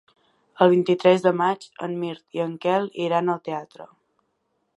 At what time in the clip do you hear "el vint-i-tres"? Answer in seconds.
0.65-1.25